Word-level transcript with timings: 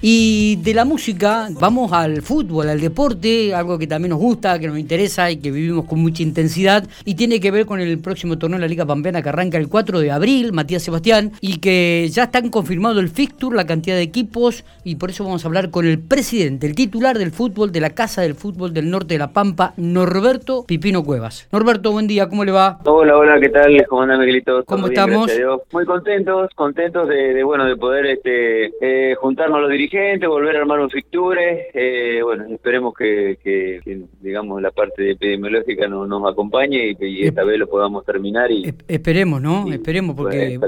Y 0.00 0.56
de 0.62 0.74
la 0.74 0.84
música 0.84 1.48
vamos 1.60 1.92
al 1.92 2.22
fútbol, 2.22 2.68
al 2.68 2.80
deporte, 2.80 3.52
algo 3.52 3.76
que 3.80 3.88
también 3.88 4.10
nos 4.10 4.20
gusta, 4.20 4.56
que 4.60 4.68
nos 4.68 4.78
interesa 4.78 5.28
y 5.28 5.38
que 5.38 5.50
vivimos 5.50 5.86
con 5.86 5.98
mucha 5.98 6.22
intensidad 6.22 6.84
y 7.04 7.16
tiene 7.16 7.40
que 7.40 7.50
ver 7.50 7.66
con 7.66 7.80
el 7.80 7.98
próximo 7.98 8.38
torneo 8.38 8.58
de 8.58 8.60
la 8.60 8.68
Liga 8.68 8.86
Pampeana 8.86 9.22
que 9.22 9.28
arranca 9.28 9.58
el 9.58 9.68
4 9.68 9.98
de 9.98 10.12
abril, 10.12 10.52
Matías 10.52 10.84
Sebastián, 10.84 11.32
y 11.40 11.58
que 11.58 12.08
ya 12.12 12.24
están 12.24 12.50
confirmado 12.50 13.00
el 13.00 13.08
fixture, 13.08 13.56
la 13.56 13.66
cantidad 13.66 13.96
de 13.96 14.02
equipos 14.02 14.64
y 14.84 14.94
por 14.96 15.10
eso 15.10 15.24
vamos 15.24 15.44
a 15.44 15.48
hablar 15.48 15.70
con 15.70 15.84
el 15.84 15.98
presidente, 15.98 16.68
el 16.68 16.76
titular 16.76 17.18
del 17.18 17.32
fútbol 17.32 17.72
de 17.72 17.80
la 17.80 17.90
Casa 17.90 18.22
del 18.22 18.34
Fútbol 18.36 18.72
del 18.72 18.90
Norte 18.90 19.14
de 19.14 19.18
la 19.18 19.32
Pampa, 19.32 19.74
Norberto 19.76 20.64
Pipino 20.64 21.02
Cuevas. 21.02 21.48
Norberto, 21.50 21.90
buen 21.90 22.06
día, 22.06 22.28
¿cómo 22.28 22.44
le 22.44 22.52
va? 22.52 22.78
Hola, 22.84 23.16
hola, 23.16 23.40
¿qué 23.40 23.48
tal? 23.48 23.84
¿Cómo 23.88 24.02
anda 24.02 24.16
Miguelito? 24.16 24.64
¿Cómo 24.64 24.86
estamos? 24.86 25.28
Muy 25.72 25.84
contentos, 25.84 26.50
contentos 26.54 27.08
de, 27.08 27.42
bueno 27.42 27.64
de 27.64 27.74
poder 27.74 28.06
este 28.06 28.66
eh, 28.80 29.16
juntarnos 29.16 29.60
los 29.60 29.70
dirigentes 29.70 29.87
gente, 29.88 30.26
volver 30.26 30.56
a 30.56 30.60
armar 30.60 30.80
un 30.80 30.90
fixture. 30.90 31.68
Eh, 31.74 32.20
bueno, 32.22 32.44
esperemos 32.46 32.94
que, 32.94 33.80
digamos, 34.20 34.60
la 34.62 34.70
parte 34.70 35.12
epidemiológica 35.12 35.88
no, 35.88 36.06
nos 36.06 36.30
acompañe 36.30 36.96
y, 36.98 37.26
esta 37.26 37.44
vez 37.44 37.58
lo 37.58 37.68
podamos 37.68 38.04
terminar. 38.04 38.50
y 38.50 38.72
Esperemos, 38.86 39.40
¿no? 39.40 39.70
esperemos, 39.72 40.16
porque 40.16 40.58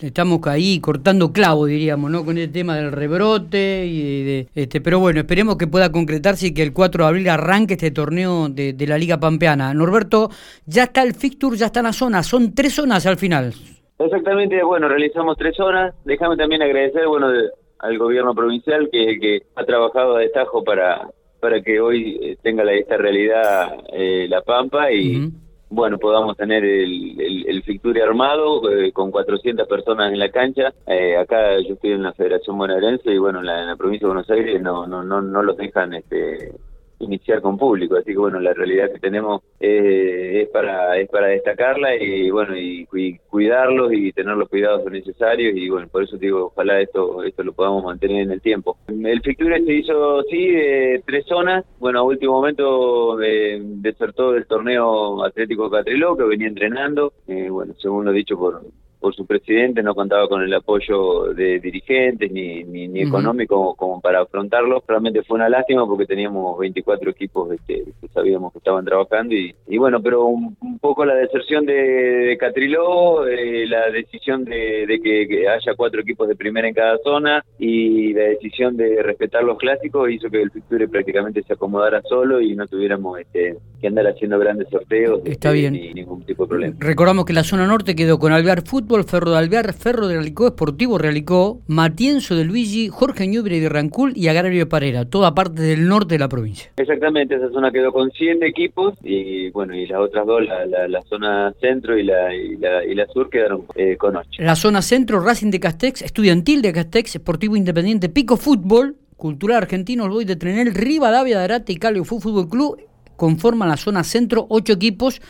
estamos 0.00 0.40
ahí 0.46 0.80
cortando 0.80 1.32
clavo, 1.32 1.66
diríamos, 1.66 2.10
¿no? 2.10 2.24
Con 2.24 2.38
el 2.38 2.50
tema 2.50 2.76
del 2.76 2.92
rebrote. 2.92 3.86
y 3.86 4.24
de, 4.24 4.46
este 4.54 4.80
Pero 4.80 5.00
bueno, 5.00 5.20
esperemos 5.20 5.56
que 5.56 5.66
pueda 5.66 5.92
concretarse 5.92 6.48
y 6.48 6.54
que 6.54 6.62
el 6.62 6.72
4 6.72 7.04
de 7.04 7.08
abril 7.08 7.28
arranque 7.28 7.74
este 7.74 7.90
torneo 7.90 8.48
de, 8.48 8.72
de 8.72 8.86
la 8.86 8.98
Liga 8.98 9.18
Pampeana. 9.20 9.74
Norberto, 9.74 10.30
ya 10.66 10.84
está 10.84 11.02
el 11.02 11.14
fixture, 11.14 11.56
ya 11.56 11.66
está 11.66 11.80
en 11.80 11.86
la 11.86 11.92
zona. 11.92 12.22
Son 12.22 12.54
tres 12.54 12.74
zonas 12.74 13.06
al 13.06 13.16
final. 13.16 13.52
Exactamente, 13.98 14.62
bueno, 14.62 14.88
realizamos 14.88 15.36
tres 15.36 15.56
zonas. 15.56 15.94
Déjame 16.04 16.36
también 16.36 16.62
agradecer, 16.62 17.06
bueno, 17.08 17.30
de, 17.30 17.48
al 17.78 17.98
gobierno 17.98 18.34
provincial 18.34 18.88
que, 18.90 19.18
que 19.18 19.42
ha 19.54 19.64
trabajado 19.64 20.16
a 20.16 20.20
destajo 20.20 20.64
para, 20.64 21.08
para 21.40 21.60
que 21.60 21.80
hoy 21.80 22.18
eh, 22.22 22.36
tenga 22.42 22.64
la, 22.64 22.72
esta 22.72 22.96
realidad 22.96 23.76
eh, 23.92 24.26
La 24.28 24.42
Pampa 24.42 24.90
y 24.92 25.30
bueno, 25.70 25.98
podamos 25.98 26.36
tener 26.36 26.64
el, 26.64 27.20
el, 27.20 27.46
el 27.46 27.62
Ficture 27.62 28.02
armado 28.02 28.70
eh, 28.70 28.90
con 28.92 29.10
400 29.10 29.68
personas 29.68 30.12
en 30.12 30.18
la 30.18 30.30
cancha. 30.30 30.72
acá 31.20 31.58
yo 31.60 31.74
estoy 31.74 31.92
en 31.92 32.02
la 32.02 32.14
Federación 32.14 32.56
Bonaerense 32.56 33.10
y 33.10 33.18
bueno, 33.18 33.40
en 33.40 33.46
la, 33.46 33.60
en 33.60 33.66
la 33.68 33.76
provincia 33.76 34.06
de 34.06 34.14
Buenos 34.14 34.30
Aires 34.30 34.62
no, 34.62 34.86
no, 34.86 35.04
no, 35.04 35.20
no 35.20 35.42
los 35.42 35.56
dejan 35.56 35.94
este 35.94 36.54
iniciar 37.00 37.40
con 37.40 37.56
público. 37.56 37.96
Así 37.96 38.12
que 38.12 38.18
bueno 38.18 38.40
la 38.40 38.54
realidad 38.54 38.92
que 38.92 38.98
tenemos 38.98 39.42
eh, 39.60 40.42
es 40.42 40.48
para 40.48 40.96
es 40.98 41.08
para 41.08 41.28
destacarla 41.28 41.94
y 41.96 42.30
bueno 42.30 42.56
y, 42.56 42.86
cuidarlos 43.28 43.92
y 43.92 44.12
tener 44.12 44.36
los 44.36 44.48
cuidados 44.48 44.84
necesarios 44.90 45.54
y 45.56 45.68
bueno 45.68 45.88
por 45.88 46.02
eso 46.02 46.16
digo 46.16 46.46
ojalá 46.46 46.80
esto 46.80 47.22
esto 47.22 47.42
lo 47.42 47.52
podamos 47.52 47.84
mantener 47.84 48.22
en 48.22 48.32
el 48.32 48.40
tiempo. 48.40 48.76
El 48.88 49.20
Ficture 49.22 49.64
se 49.64 49.72
hizo 49.72 50.22
sí 50.24 50.48
de 50.50 51.02
tres 51.06 51.24
zonas. 51.26 51.64
Bueno 51.78 52.00
a 52.00 52.02
último 52.02 52.32
momento 52.32 53.20
eh, 53.22 53.60
desertó 53.60 54.32
del 54.32 54.46
torneo 54.46 55.24
Atlético 55.24 55.70
Catriló 55.70 56.16
que 56.16 56.24
venía 56.24 56.48
entrenando. 56.48 57.12
Eh, 57.26 57.48
bueno 57.50 57.74
según 57.78 58.04
lo 58.04 58.12
dicho 58.12 58.36
por 58.38 58.62
por 59.00 59.14
su 59.14 59.26
presidente, 59.26 59.82
no 59.82 59.94
contaba 59.94 60.28
con 60.28 60.42
el 60.42 60.52
apoyo 60.52 61.32
de 61.34 61.60
dirigentes 61.60 62.30
ni, 62.30 62.64
ni, 62.64 63.00
económico 63.00 63.74
como, 63.76 64.00
para 64.00 64.20
afrontarlo. 64.20 64.82
Realmente 64.86 65.22
fue 65.22 65.36
una 65.36 65.48
lástima 65.48 65.86
porque 65.86 66.06
teníamos 66.06 66.58
24 66.58 67.10
equipos 67.10 67.52
este, 67.52 67.84
que 68.00 68.08
sabíamos 68.08 68.52
que 68.52 68.58
estaban 68.58 68.84
trabajando 68.84 69.34
y, 69.34 69.54
y 69.66 69.78
bueno, 69.78 70.02
pero 70.02 70.26
un, 70.26 70.56
poco 70.80 71.04
la 71.04 71.14
deserción 71.14 71.66
de, 71.66 72.36
Catriló, 72.38 73.26
eh, 73.26 73.66
la 73.66 73.90
decisión 73.90 74.44
de, 74.44 75.00
que, 75.02 75.48
haya 75.48 75.74
cuatro 75.76 76.00
equipos 76.00 76.28
de 76.28 76.36
primera 76.36 76.68
en 76.68 76.74
cada 76.74 76.98
zona 76.98 77.44
y 77.58 78.12
la 78.12 78.24
decisión 78.24 78.76
de 78.76 79.02
respetar 79.02 79.44
los 79.44 79.58
clásicos 79.58 80.10
hizo 80.10 80.30
que 80.30 80.42
el 80.42 80.50
Picture 80.50 80.88
prácticamente 80.88 81.42
se 81.42 81.54
acomodara 81.54 82.02
solo 82.02 82.40
y 82.40 82.54
no 82.54 82.66
tuviéramos 82.66 83.18
este, 83.18 83.56
que 83.80 83.86
andar 83.88 84.06
haciendo 84.06 84.38
grandes 84.38 84.68
sorteos 84.70 85.20
Está 85.24 85.48
este, 85.48 85.52
bien. 85.52 85.72
ni 85.72 85.94
ningún 85.94 86.24
tipo 86.24 86.44
de 86.44 86.48
problema. 86.48 86.76
Recordamos 86.78 87.24
que 87.24 87.32
la 87.32 87.44
zona 87.44 87.66
norte 87.66 87.94
quedó 87.94 88.18
con 88.18 88.32
Alvear 88.32 88.62
Fútbol 88.62 89.04
Ferro 89.04 89.30
de 89.30 89.38
Alvear, 89.38 89.72
Ferro 89.72 90.08
de 90.08 90.14
Realicó, 90.14 90.48
Esportivo 90.48 90.98
Realicó, 90.98 91.60
Matienzo 91.66 92.36
de 92.36 92.44
Luigi, 92.44 92.88
Jorge 92.88 93.26
Ñubre 93.26 93.60
de 93.60 93.68
Rancul 93.68 94.12
y 94.16 94.28
Agrario 94.28 94.58
de 94.60 94.66
Parera, 94.66 95.04
toda 95.04 95.34
parte 95.34 95.62
del 95.62 95.88
norte 95.88 96.14
de 96.14 96.18
la 96.18 96.28
provincia. 96.28 96.70
Exactamente, 96.76 97.34
esa 97.36 97.50
zona 97.50 97.70
quedó 97.70 97.92
con 97.92 98.10
100 98.10 98.42
equipos 98.42 98.94
y 99.02 99.50
bueno, 99.50 99.74
y 99.74 99.86
las 99.86 100.00
otras 100.00 100.26
dos, 100.26 100.42
la, 100.44 101.02
zona 101.02 101.52
centro 101.60 101.98
y 101.98 102.04
la, 102.04 102.34
y 102.34 102.56
la, 102.94 103.06
sur 103.12 103.30
quedaron 103.30 103.64
eh, 103.74 103.96
con 103.96 104.16
8. 104.16 104.42
La 104.42 104.56
zona 104.56 104.82
centro, 104.82 105.20
Racing 105.20 105.50
de 105.50 105.60
Castex, 105.60 106.02
Estudiantil 106.02 106.62
de 106.62 106.72
Castex, 106.72 107.16
Esportivo 107.16 107.56
Independiente, 107.56 108.08
Pico 108.08 108.36
Fútbol, 108.36 108.96
Cultural 109.16 109.58
Argentino, 109.58 110.08
Boy 110.08 110.24
de 110.24 110.36
Trenel, 110.36 110.74
Rivadavia 110.74 111.38
de 111.38 111.44
Arate 111.44 111.72
y 111.72 111.76
Calio 111.76 112.04
Fútbol 112.04 112.48
Club 112.48 112.78
conforman 113.18 113.68
la 113.68 113.76
zona 113.76 114.04
centro, 114.04 114.46
ocho 114.48 114.72
equipos 114.72 115.20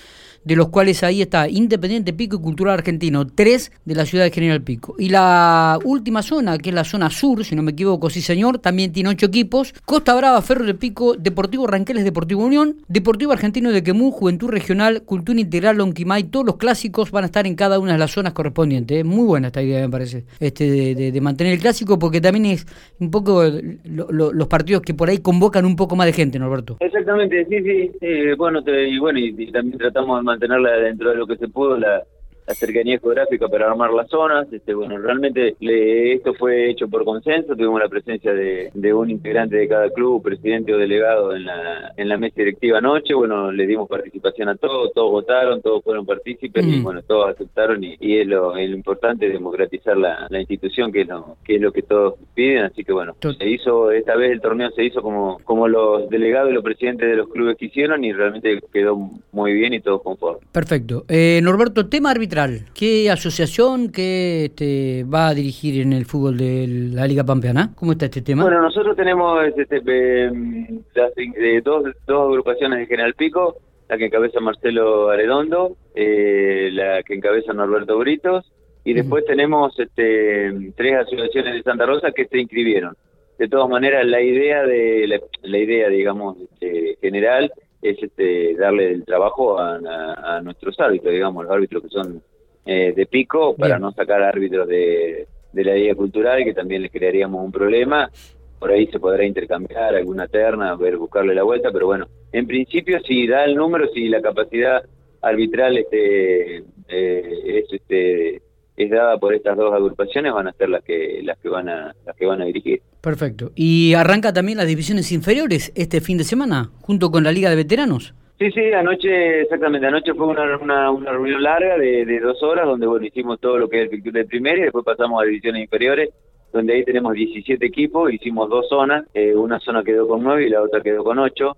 de 0.44 0.56
los 0.56 0.69
cuales 0.69 1.03
ahí 1.03 1.22
está 1.22 1.49
Independiente 1.49 2.12
Pico 2.12 2.37
y 2.37 2.41
Cultural 2.41 2.75
Argentino, 2.75 3.26
tres 3.26 3.72
de 3.84 3.94
la 3.94 4.06
ciudad 4.06 4.25
de 4.25 4.31
General 4.31 4.62
Pico. 4.62 4.94
Y 4.99 5.09
la 5.09 5.78
última 5.84 6.22
zona, 6.22 6.59
que 6.59 6.71
es 6.71 6.75
la 6.75 6.84
zona 6.84 7.10
sur, 7.10 7.44
si 7.44 7.54
no 7.54 7.62
me 7.62 7.72
equivoco, 7.72 8.10
sí 8.10 8.21
señor, 8.21 8.59
también 8.59 8.93
tiene 8.93 9.10
ocho 9.10 9.26
equipos. 9.26 9.75
Costa 9.84 10.15
Brava, 10.15 10.41
Ferro 10.43 10.65
de 10.65 10.75
Pico, 10.75 11.15
Deportivo 11.16 11.66
Ranqueles, 11.66 12.04
Deportivo 12.04 12.44
Unión, 12.44 12.76
Deportivo 12.88 13.32
Argentino 13.32 13.71
de 13.71 13.82
Quemú, 13.82 14.10
Juventud 14.10 14.49
Regional, 14.49 15.03
Cultura 15.03 15.41
Integral, 15.41 15.76
Lonquimay, 15.76 16.25
todos 16.25 16.47
los 16.47 16.56
clásicos 16.56 17.10
van 17.10 17.25
a 17.25 17.26
estar 17.26 17.47
en 17.47 17.55
cada 17.55 17.78
una 17.78 17.93
de 17.93 17.99
las 17.99 18.12
zonas 18.12 18.32
correspondientes. 18.32 19.00
¿eh? 19.00 19.05
Muy 19.05 19.26
buena 19.26 19.49
esta 19.49 19.62
idea, 19.62 19.81
me 19.81 19.91
parece, 19.91 20.25
este 20.41 20.94
de, 20.94 21.20
mantener 21.20 21.55
el 21.55 21.59
clásico, 21.59 21.99
porque 21.99 22.20
también 22.20 22.47
es 22.47 22.66
un 23.00 23.10
poco 23.10 23.43
los 23.84 24.47
partidos 24.47 24.82
que 24.82 24.94
por 24.94 25.09
ahí 25.09 25.19
convocan 25.19 25.65
un 25.65 25.76
poco 25.76 25.97
más 25.97 26.06
de 26.06 26.12
gente, 26.12 26.38
Norberto. 26.38 26.76
Exactamente, 26.81 27.44
sí, 27.47 27.91
sí. 28.00 28.34
bueno, 28.37 28.62
y 28.66 28.99
bueno, 28.99 29.19
y, 29.19 29.50
también 29.53 29.78
tratamos 29.78 30.19
de 30.19 30.25
mantenerla 30.28 30.70
dentro 30.76 31.10
de 31.10 31.16
lo 31.16 31.26
que 31.26 31.36
se 31.36 31.48
pudo 31.48 31.76
la, 31.76 32.04
la 32.48 32.54
cercanía 32.54 32.98
geográfica 32.98 33.47
para 33.47 33.70
armar 33.70 33.92
las 33.92 34.09
zonas. 34.09 34.50
Este, 34.50 34.72
bueno, 34.72 34.97
realmente 34.98 35.54
esto 35.60 36.32
fue 36.34 36.70
hecho 36.70 36.88
por 36.88 37.04
consenso, 37.04 37.54
tuvimos 37.54 37.81
la 37.81 37.88
presencia 37.88 38.32
de, 38.32 38.70
un 38.94 39.10
integrante 39.10 39.54
de 39.56 39.69
cada 39.69 39.91
club, 39.91 40.22
presidente 40.22 40.72
o 40.72 40.78
delegado 40.78 41.37
en 41.37 41.44
la, 41.44 41.92
en 41.94 42.08
la 42.08 42.16
mesa 42.16 42.37
directiva 42.38 42.78
anoche, 42.78 43.12
bueno, 43.12 43.53
le 43.53 43.66
dimos 43.66 43.87
participación 43.87 44.48
a 44.48 44.56
todos, 44.56 44.92
todos 44.94 45.10
votaron, 45.10 45.60
todos 45.60 45.84
fueron 45.84 46.06
partícipes 46.06 46.64
y 46.66 46.78
mm. 46.78 46.82
bueno, 46.82 47.03
todos 47.03 47.28
aceptaron 47.28 47.84
y, 47.84 47.97
es, 48.00 48.26
lo, 48.26 48.56
es, 48.56 48.70
lo, 48.70 48.76
importante 48.76 49.28
democratizar 49.28 49.98
la, 49.98 50.26
la, 50.31 50.41
institución 50.41 50.91
que 50.91 51.03
es 51.03 51.08
lo 51.08 51.37
que 51.44 51.56
es 51.56 51.60
lo 51.60 51.70
que 51.70 51.82
todos 51.82 52.14
piden, 52.34 52.64
así 52.64 52.82
que 52.82 52.92
bueno, 52.92 53.14
se 53.20 53.47
hizo, 53.47 53.91
esta 53.91 54.16
vez 54.16 54.32
el 54.32 54.41
torneo 54.41 54.70
se 54.70 54.84
hizo 54.84 55.03
como, 55.03 55.38
como 55.44 55.69
los 55.69 56.08
delegados 56.08 56.50
y 56.50 56.54
los 56.54 56.64
presidentes 56.64 57.10
de 57.10 57.16
los 57.16 57.28
clubes 57.28 57.58
quisieron 57.58 58.03
y 58.04 58.12
realmente 58.12 58.60
quedó 58.72 58.97
muy 59.32 59.53
bien 59.53 59.75
y 59.75 59.81
todos 59.81 60.03
conformes. 60.03 60.42
Perfecto. 60.50 61.04
Eh, 61.08 61.41
Norberto, 61.42 61.88
tema 61.88 62.10
arbitral 62.10 62.38
¿Qué 62.72 63.10
asociación 63.10 63.91
que 63.91 64.44
este, 64.44 65.04
va 65.04 65.28
a 65.28 65.34
dirigir 65.34 65.81
en 65.82 65.93
el 65.93 66.04
fútbol 66.04 66.37
de 66.37 66.66
la 66.93 67.06
Liga 67.06 67.25
Pampeana? 67.25 67.72
¿Cómo 67.75 67.93
está 67.93 68.04
este 68.04 68.22
tema? 68.22 68.44
Bueno, 68.44 68.62
nosotros 68.62 68.94
tenemos 68.97 69.44
este, 69.56 69.82
eh, 69.84 71.60
dos, 71.65 71.84
dos 72.06 72.28
agrupaciones 72.28 72.78
de 72.78 72.87
General 72.87 73.15
Pico, 73.15 73.56
la 73.88 73.99
que 73.99 74.06
encabeza 74.06 74.38
Marcelo 74.38 75.10
Aredondo, 75.10 75.76
eh, 75.97 76.71
la 76.72 77.03
que 77.03 77.15
encabeza 77.15 77.53
Norberto 77.53 77.99
Britos, 77.99 78.53
y 78.84 78.94
después 78.94 79.25
tenemos 79.26 79.76
este, 79.76 80.72
tres 80.76 80.94
asociaciones 80.94 81.55
de 81.55 81.62
Santa 81.65 81.87
Rosa 81.87 82.12
que 82.12 82.26
se 82.26 82.38
inscribieron. 82.38 82.94
De 83.37 83.49
todas 83.49 83.69
maneras, 83.69 84.06
la 84.06 84.20
idea 84.20 84.62
de 84.62 85.20
la, 85.43 85.59
idea, 85.59 85.88
digamos, 85.88 86.37
este, 86.41 86.99
general 87.00 87.53
es 87.80 88.02
este, 88.02 88.54
darle 88.56 88.90
el 88.90 89.04
trabajo 89.04 89.58
a, 89.58 90.40
nuestros 90.42 90.78
árbitros, 90.80 91.12
digamos, 91.12 91.44
los 91.44 91.52
árbitros 91.52 91.82
que 91.82 91.88
son 91.88 92.22
eh, 92.64 92.92
de 92.94 93.06
pico, 93.06 93.56
para 93.56 93.78
no 93.78 93.92
sacar 93.92 94.22
árbitros 94.22 94.68
de, 94.68 95.26
de 95.52 95.64
la 95.64 95.74
Liga 95.74 95.94
Cultural, 95.94 96.44
que 96.44 96.54
también 96.54 96.82
les 96.82 96.90
crearíamos 96.90 97.44
un 97.44 97.52
problema. 97.52 98.10
Por 98.58 98.72
ahí 98.72 98.86
se 98.88 98.98
podrá 98.98 99.24
intercambiar 99.24 99.94
alguna 99.94 100.26
terna, 100.26 100.75
ver, 100.75 100.96
buscarle 100.96 101.34
la 101.34 101.44
vuelta, 101.44 101.70
pero 101.72 101.86
bueno, 101.86 102.08
en 102.32 102.46
principio 102.46 103.00
si 103.00 103.26
da 103.26 103.44
el 103.44 103.54
número, 103.54 103.88
si 103.88 104.08
la 104.08 104.20
capacidad 104.20 104.82
arbitral 105.20 105.78
este, 105.78 106.56
eh, 106.88 107.40
es 107.44 107.72
este 107.72 108.42
es 108.84 108.90
dada 108.90 109.19
por 109.19 109.34
estas 109.34 109.56
dos 109.56 109.72
agrupaciones 109.72 110.32
van 110.32 110.48
a 110.48 110.52
ser 110.52 110.69
las 110.69 110.84
que 110.84 111.20
las 111.22 111.38
que 111.38 111.48
van 111.48 111.69
a 111.69 111.94
las 112.06 112.16
que 112.16 112.26
van 112.26 112.42
a 112.42 112.44
dirigir. 112.44 112.80
Perfecto. 113.00 113.50
Y 113.54 113.94
arranca 113.94 114.32
también 114.32 114.58
las 114.58 114.66
divisiones 114.66 115.12
inferiores 115.12 115.72
este 115.75 116.00
fin 116.00 116.19
de 116.19 116.25
semana 116.25 116.70
junto 116.80 117.10
con 117.10 117.25
la 117.25 117.32
Liga 117.32 117.50
de 117.50 117.56
Veteranos. 117.56 118.14
Sí, 118.38 118.52
sí, 118.52 118.72
anoche, 118.72 119.40
exactamente, 119.40 119.84
anoche 119.86 120.14
fue 120.14 120.28
una, 120.28 120.56
una, 120.58 120.90
una 120.92 121.10
reunión 121.10 121.42
larga 121.42 121.76
de, 121.76 122.04
de, 122.04 122.20
dos 122.20 122.40
horas 122.44 122.66
donde 122.66 122.86
bueno, 122.86 123.04
hicimos 123.04 123.40
todo 123.40 123.58
lo 123.58 123.69
que 123.69 123.78
es 123.78 123.82
el 123.84 123.88
picture 123.90 124.20
de 124.20 124.26
primera 124.26 124.58
y 124.58 124.62
después 124.62 124.84
pasamos 124.84 125.20
a 125.20 125.26
divisiones 125.26 125.62
inferiores 125.62 126.10
donde 126.52 126.74
ahí 126.74 126.84
tenemos 126.84 127.12
17 127.14 127.64
equipos, 127.64 128.12
hicimos 128.12 128.48
dos 128.48 128.68
zonas, 128.68 129.04
eh, 129.14 129.34
una 129.34 129.58
zona 129.60 129.82
quedó 129.82 130.06
con 130.08 130.22
9 130.22 130.46
y 130.46 130.50
la 130.50 130.62
otra 130.62 130.80
quedó 130.80 131.04
con 131.04 131.18
8. 131.18 131.56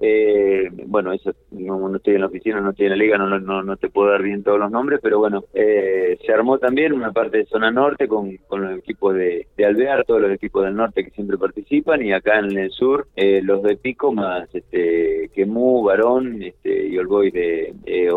eh, 0.00 0.70
bueno, 0.86 1.12
eso 1.12 1.32
no, 1.52 1.96
estoy 1.96 2.14
en 2.14 2.20
la 2.20 2.26
oficina, 2.26 2.60
no 2.60 2.70
estoy 2.70 2.86
en 2.86 2.90
la 2.92 2.96
liga, 2.96 3.18
no, 3.18 3.38
no, 3.38 3.62
no 3.62 3.76
te 3.76 3.88
puedo 3.88 4.10
dar 4.10 4.22
bien 4.22 4.42
todos 4.42 4.58
los 4.58 4.70
nombres, 4.70 5.00
pero 5.02 5.18
bueno, 5.18 5.44
eh, 5.54 6.18
se 6.24 6.32
armó 6.32 6.58
también 6.58 6.92
una 6.92 7.12
parte 7.12 7.38
de 7.38 7.46
zona 7.46 7.70
norte 7.70 8.08
con, 8.08 8.36
con 8.48 8.62
los 8.62 8.78
equipos 8.78 9.14
de, 9.14 9.46
de 9.56 9.64
Alvear, 9.64 10.04
todos 10.04 10.20
los 10.20 10.30
equipos 10.32 10.64
del 10.64 10.74
norte 10.74 11.04
que 11.04 11.10
siempre 11.10 11.38
participan, 11.38 12.02
y 12.02 12.12
acá 12.12 12.38
en 12.38 12.56
el 12.56 12.70
sur 12.70 13.06
eh, 13.16 13.40
los 13.42 13.62
de 13.62 13.76
Pico 13.76 14.12
más 14.12 14.52
este, 14.54 15.30
Quemú, 15.34 15.82
Varón 15.84 16.42
este, 16.42 16.88
y 16.88 16.98
Olboy 16.98 17.30
de, 17.30 17.74
eh, 17.86 18.08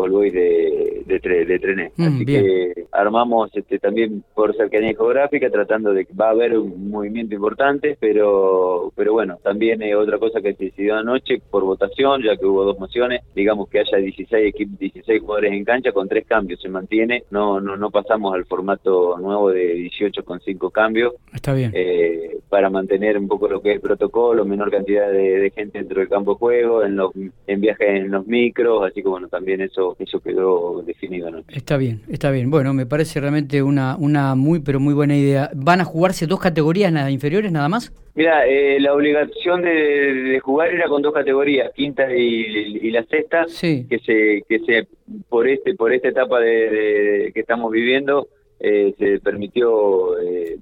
de, 1.06 1.18
de, 1.18 1.44
de 1.44 1.58
Trené. 1.58 1.92
Mm, 1.96 2.02
Así 2.02 2.26
que 2.26 2.86
armamos 2.92 3.50
este, 3.54 3.78
también 3.78 4.24
por 4.34 4.54
cercanía 4.56 4.94
geográfica, 4.94 5.50
tratando 5.50 5.92
de 5.92 6.04
va 6.18 6.28
a 6.28 6.30
haber 6.30 6.58
un 6.58 6.90
movimiento 6.90 7.34
importante, 7.34 7.96
pero 8.00 8.92
pero 8.94 9.12
bueno, 9.12 9.38
también 9.42 9.82
eh, 9.82 9.94
otra 9.94 10.18
cosa 10.18 10.40
que 10.40 10.54
se 10.54 10.64
decidió 10.66 10.96
anoche 10.96 11.40
por 11.50 11.64
votación, 11.64 12.22
ya 12.22 12.36
que 12.36 12.46
hubo 12.46 12.64
dos 12.64 12.78
mociones, 12.78 13.22
digamos 13.34 13.68
que 13.68 13.80
haya 13.80 13.98
16 13.98 14.48
equipos, 14.48 14.78
16 14.78 15.20
jugadores 15.20 15.52
en 15.52 15.64
cancha 15.64 15.92
con 15.92 16.08
tres 16.08 16.26
cambios, 16.26 16.60
se 16.60 16.68
mantiene, 16.68 17.24
no 17.30 17.60
no 17.60 17.76
no 17.76 17.90
pasamos 17.90 18.34
al 18.34 18.44
formato 18.44 19.18
nuevo 19.18 19.50
de 19.50 19.74
18 19.74 20.24
con 20.24 20.40
cinco 20.40 20.70
cambios. 20.70 21.14
Está 21.32 21.54
bien. 21.54 21.72
Eh, 21.74 22.38
para 22.48 22.70
mantener 22.70 23.18
un 23.18 23.28
poco 23.28 23.48
lo 23.48 23.60
que 23.60 23.70
es 23.70 23.74
el 23.76 23.80
protocolo, 23.80 24.44
menor 24.44 24.70
cantidad 24.70 25.10
de, 25.10 25.52
gente 25.54 25.78
dentro 25.78 26.00
del 26.00 26.08
campo 26.08 26.32
de 26.34 26.38
juego, 26.38 26.84
en 26.84 26.96
los 26.96 27.12
en 27.46 27.60
viajes 27.60 27.88
en 27.88 28.10
los 28.10 28.26
micros, 28.26 28.84
así 28.84 29.02
que 29.02 29.08
bueno, 29.08 29.28
también 29.28 29.60
eso 29.60 29.96
eso 29.98 30.20
quedó 30.20 30.82
definido 30.82 31.28
anoche. 31.28 31.56
Está 31.56 31.76
bien, 31.76 32.02
está 32.08 32.30
bien. 32.30 32.50
Bueno, 32.50 32.74
me 32.74 32.86
parece 32.86 33.20
realmente 33.20 33.62
una 33.62 33.96
una 33.96 34.34
muy 34.34 34.60
pero 34.60 34.80
muy 34.80 34.94
buena 34.94 35.16
idea. 35.16 35.50
¿Van 35.54 35.80
a 35.80 35.84
jugarse 35.98 36.28
dos 36.28 36.38
categorías 36.38 36.92
nada 36.92 37.10
inferiores 37.10 37.50
nada 37.50 37.68
más? 37.68 37.92
Mira, 38.14 38.46
eh, 38.46 38.78
la 38.78 38.94
obligación 38.94 39.62
de, 39.62 40.38
jugar 40.40 40.72
era 40.72 40.86
con 40.86 41.02
dos 41.02 41.12
categorías, 41.12 41.72
quinta 41.74 42.12
y, 42.14 42.88
la 42.92 43.02
sexta, 43.04 43.46
que 43.60 43.98
se 44.06 44.42
que 44.48 44.58
se 44.60 44.86
por 45.28 45.48
este 45.48 45.74
por 45.74 45.92
esta 45.92 46.08
etapa 46.08 46.38
de, 46.38 47.32
que 47.34 47.40
estamos 47.40 47.72
viviendo 47.72 48.28
eh, 48.60 48.94
se 48.98 49.18
permitió 49.20 50.18
eh, 50.20 50.56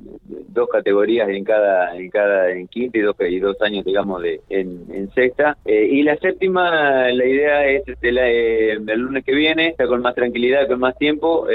dos 0.48 0.68
categorías 0.70 1.28
en 1.28 1.44
cada 1.44 1.96
en 1.96 2.08
cada 2.08 2.50
en 2.50 2.66
quinta 2.68 2.98
y 2.98 3.02
dos 3.02 3.16
y 3.20 3.38
dos 3.38 3.60
años 3.60 3.84
digamos 3.84 4.22
de 4.22 4.40
en, 4.48 5.10
sexta 5.14 5.56
y 5.66 6.02
la 6.02 6.16
séptima 6.16 7.10
la 7.10 7.24
idea 7.24 7.66
es 7.68 7.86
este, 7.86 8.08
el 8.10 9.00
lunes 9.00 9.24
que 9.24 9.34
viene 9.34 9.68
está 9.68 9.86
con 9.86 10.02
más 10.02 10.14
tranquilidad 10.14 10.66
con 10.68 10.80
más 10.80 10.96
tiempo 10.98 11.46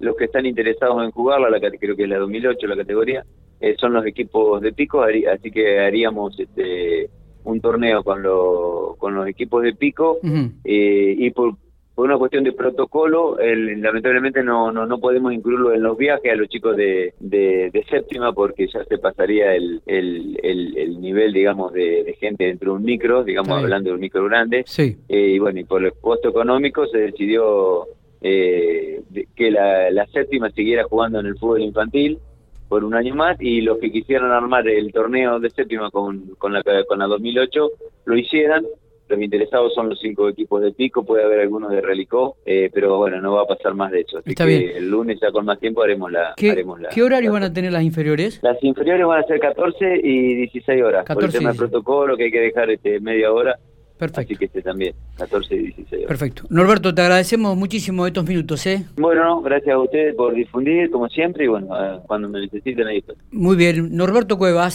los 0.00 0.16
que 0.16 0.24
están 0.24 0.46
interesados 0.46 1.02
en 1.02 1.10
jugarla 1.10 1.50
la 1.50 1.60
creo 1.60 1.96
que 1.96 2.04
es 2.04 2.08
la 2.08 2.18
2008 2.18 2.66
la 2.66 2.76
categoría 2.76 3.24
eh, 3.60 3.76
son 3.78 3.94
los 3.94 4.04
equipos 4.04 4.60
de 4.60 4.72
pico, 4.72 5.02
así 5.02 5.50
que 5.50 5.80
haríamos 5.80 6.38
este, 6.38 7.08
un 7.44 7.60
torneo 7.60 8.02
con, 8.02 8.22
con 8.98 9.14
los 9.14 9.26
equipos 9.26 9.62
de 9.62 9.74
pico 9.74 10.18
eh, 10.64 11.14
y 11.16 11.30
por, 11.30 11.54
una 11.96 12.18
cuestión 12.18 12.42
de 12.42 12.52
protocolo, 12.52 13.38
lamentablemente 13.38 14.42
no, 14.42 14.72
no, 14.72 14.84
no 14.84 14.98
podemos 14.98 15.32
incluirlo 15.32 15.72
en 15.72 15.82
los 15.82 15.96
viajes 15.96 16.32
a 16.32 16.34
los 16.34 16.48
chicos 16.48 16.76
de, 16.76 17.14
de, 17.20 17.86
séptima 17.88 18.32
porque 18.32 18.66
ya 18.66 18.84
se 18.84 18.98
pasaría 18.98 19.54
el, 19.54 19.80
el, 19.86 20.38
el, 20.42 21.00
nivel, 21.00 21.32
digamos, 21.32 21.72
de, 21.72 22.16
gente 22.18 22.44
dentro 22.44 22.72
de 22.72 22.78
un 22.78 22.84
micro, 22.84 23.22
digamos, 23.22 23.62
hablando 23.62 23.90
de 23.90 23.94
un 23.94 24.00
micro 24.00 24.24
grande. 24.24 24.64
Sí. 24.66 24.96
Eh, 25.08 25.34
y 25.34 25.38
bueno, 25.38 25.60
y 25.60 25.64
por 25.64 25.84
el 25.84 25.92
costo 25.92 26.30
económico 26.30 26.84
se 26.88 26.98
decidió 26.98 27.86
que 28.24 29.50
la, 29.50 29.90
la 29.90 30.06
séptima 30.06 30.50
siguiera 30.50 30.84
jugando 30.84 31.20
en 31.20 31.26
el 31.26 31.38
fútbol 31.38 31.60
infantil 31.62 32.18
por 32.68 32.84
un 32.84 32.94
año 32.94 33.14
más 33.14 33.36
y 33.40 33.60
los 33.60 33.78
que 33.78 33.92
quisieran 33.92 34.30
armar 34.32 34.66
el 34.66 34.92
torneo 34.92 35.38
de 35.38 35.50
séptima 35.50 35.90
con, 35.90 36.34
con, 36.38 36.52
la, 36.52 36.62
con 36.88 36.98
la 36.98 37.06
2008 37.06 37.70
lo 38.06 38.16
hicieran. 38.16 38.64
Los 39.06 39.20
interesados 39.20 39.74
son 39.74 39.90
los 39.90 40.00
cinco 40.00 40.30
equipos 40.30 40.62
de 40.62 40.72
pico, 40.72 41.04
puede 41.04 41.24
haber 41.24 41.40
algunos 41.40 41.70
de 41.70 41.82
Relicó, 41.82 42.38
eh, 42.46 42.70
pero 42.72 42.96
bueno, 42.96 43.20
no 43.20 43.34
va 43.34 43.42
a 43.42 43.46
pasar 43.46 43.74
más 43.74 43.92
de 43.92 44.00
hecho. 44.00 44.18
Así 44.18 44.30
Está 44.30 44.46
que 44.46 44.58
bien. 44.58 44.76
el 44.76 44.88
lunes 44.88 45.18
ya 45.20 45.30
con 45.30 45.44
más 45.44 45.60
tiempo 45.60 45.82
haremos 45.82 46.10
la... 46.10 46.32
¿Qué, 46.38 46.52
haremos 46.52 46.80
¿qué 46.92 47.02
horario 47.02 47.30
van 47.30 47.42
a 47.42 47.52
tener 47.52 47.70
las 47.70 47.82
inferiores? 47.82 48.40
Las 48.42 48.56
inferiores 48.64 49.06
van 49.06 49.22
a 49.22 49.26
ser 49.26 49.38
14 49.40 50.00
y 50.02 50.34
16 50.36 50.82
horas. 50.82 51.04
14 51.04 51.14
por 51.14 51.24
el 51.24 51.32
tema 51.32 51.50
del 51.50 51.58
protocolo 51.58 52.16
que 52.16 52.24
hay 52.24 52.30
que 52.30 52.40
dejar 52.40 52.70
este 52.70 52.98
media 52.98 53.30
hora 53.30 53.58
Perfecto. 53.98 54.32
Así 54.32 54.36
que 54.36 54.44
este 54.46 54.62
también, 54.62 54.94
14 55.16 55.54
y 55.54 55.58
16 55.58 56.06
Perfecto. 56.06 56.42
Norberto, 56.50 56.94
te 56.94 57.02
agradecemos 57.02 57.56
muchísimo 57.56 58.06
estos 58.06 58.24
minutos, 58.26 58.66
¿eh? 58.66 58.84
Bueno, 58.96 59.40
gracias 59.40 59.74
a 59.74 59.78
ustedes 59.78 60.14
por 60.16 60.34
difundir, 60.34 60.90
como 60.90 61.08
siempre, 61.08 61.44
y 61.44 61.48
bueno, 61.48 61.68
cuando 62.06 62.28
me 62.28 62.40
necesiten 62.40 62.86
ahí 62.86 62.98
estoy. 62.98 63.16
Muy 63.30 63.56
bien. 63.56 63.94
Norberto 63.96 64.36
Cuevas, 64.36 64.72